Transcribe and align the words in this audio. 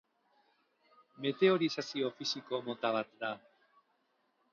Meteorizazio 1.25 2.09
fisiko 2.21 2.61
mota 2.71 2.91
bat 2.97 3.13
da. 3.25 3.31